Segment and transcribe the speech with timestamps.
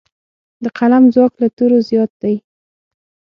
[0.63, 2.35] د قلم ځواک له تورو زیات دی.